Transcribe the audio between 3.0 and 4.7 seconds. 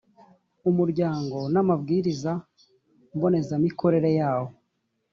mbonezamikorere yawo